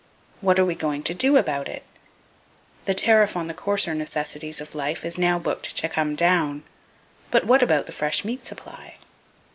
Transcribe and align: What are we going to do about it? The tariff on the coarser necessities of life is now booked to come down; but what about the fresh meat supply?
What 0.39 0.57
are 0.57 0.65
we 0.65 0.73
going 0.73 1.03
to 1.03 1.13
do 1.13 1.37
about 1.37 1.67
it? 1.67 1.83
The 2.85 2.95
tariff 2.95 3.37
on 3.37 3.45
the 3.45 3.53
coarser 3.53 3.93
necessities 3.93 4.59
of 4.59 4.73
life 4.73 5.05
is 5.05 5.15
now 5.15 5.37
booked 5.37 5.77
to 5.77 5.87
come 5.89 6.15
down; 6.15 6.63
but 7.29 7.45
what 7.45 7.61
about 7.61 7.85
the 7.85 7.91
fresh 7.91 8.25
meat 8.25 8.43
supply? 8.43 8.95